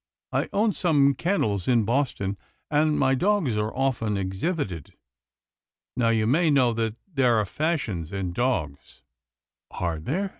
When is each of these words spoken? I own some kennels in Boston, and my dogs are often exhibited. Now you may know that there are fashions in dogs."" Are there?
I 0.31 0.49
own 0.51 0.71
some 0.71 1.13
kennels 1.13 1.67
in 1.67 1.85
Boston, 1.85 2.35
and 2.71 2.97
my 2.97 3.13
dogs 3.13 3.55
are 3.55 3.69
often 3.71 4.17
exhibited. 4.17 4.95
Now 5.95 6.09
you 6.09 6.25
may 6.25 6.49
know 6.49 6.73
that 6.73 6.95
there 7.07 7.35
are 7.35 7.45
fashions 7.45 8.11
in 8.11 8.33
dogs."" 8.33 9.03
Are 9.83 9.99
there? 9.99 10.29